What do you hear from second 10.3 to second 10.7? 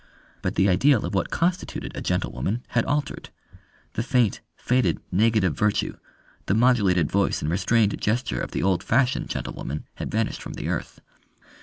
from the